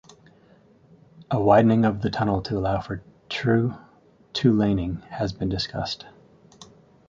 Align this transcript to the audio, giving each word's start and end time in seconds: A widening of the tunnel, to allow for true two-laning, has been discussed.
A 1.29 1.39
widening 1.39 1.85
of 1.85 2.01
the 2.01 2.09
tunnel, 2.09 2.41
to 2.41 2.57
allow 2.57 2.81
for 2.81 3.03
true 3.29 3.75
two-laning, 4.33 5.03
has 5.11 5.31
been 5.31 5.47
discussed. 5.47 6.07